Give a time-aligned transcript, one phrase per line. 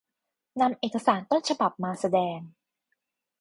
[0.61, 2.39] นำเอกสารต้นฉบับมาแสดง